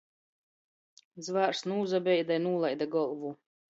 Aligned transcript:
Zvārs 1.29 1.63
nūsabeida 1.75 2.43
i 2.43 2.47
nūlaide 2.51 2.93
golvu. 2.99 3.39